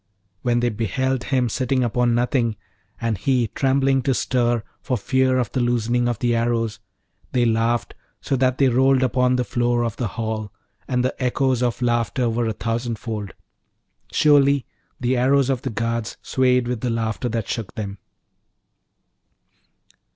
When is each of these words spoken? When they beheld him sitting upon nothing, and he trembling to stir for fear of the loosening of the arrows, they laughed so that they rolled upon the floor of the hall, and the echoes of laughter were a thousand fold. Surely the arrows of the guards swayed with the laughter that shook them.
When 0.41 0.61
they 0.61 0.69
beheld 0.69 1.25
him 1.25 1.47
sitting 1.47 1.83
upon 1.83 2.15
nothing, 2.15 2.55
and 2.99 3.19
he 3.19 3.49
trembling 3.49 4.01
to 4.01 4.15
stir 4.15 4.63
for 4.81 4.97
fear 4.97 5.37
of 5.37 5.51
the 5.51 5.59
loosening 5.59 6.07
of 6.09 6.17
the 6.17 6.33
arrows, 6.33 6.79
they 7.33 7.45
laughed 7.45 7.93
so 8.19 8.35
that 8.37 8.57
they 8.57 8.67
rolled 8.67 9.03
upon 9.03 9.35
the 9.35 9.43
floor 9.43 9.83
of 9.85 9.97
the 9.97 10.07
hall, 10.07 10.51
and 10.87 11.05
the 11.05 11.13
echoes 11.23 11.61
of 11.61 11.83
laughter 11.83 12.27
were 12.31 12.47
a 12.47 12.53
thousand 12.53 12.97
fold. 12.97 13.35
Surely 14.11 14.65
the 14.99 15.15
arrows 15.15 15.51
of 15.51 15.61
the 15.61 15.69
guards 15.69 16.17
swayed 16.23 16.67
with 16.67 16.81
the 16.81 16.89
laughter 16.89 17.29
that 17.29 17.47
shook 17.47 17.75
them. 17.75 17.99